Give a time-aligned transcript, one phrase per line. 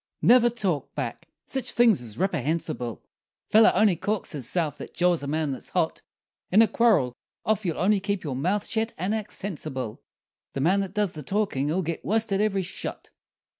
[0.33, 1.27] ]Never talk back!
[1.45, 3.01] sich things is ripperhensible;
[3.51, 6.01] feller only "corks" hisse'f that jaws a man that's hot;
[6.49, 7.13] In a quarrel,
[7.45, 10.01] of you'll only keep your mouth shet and act sensible,
[10.53, 13.11] The man that does the talkin'll git worsted every shot!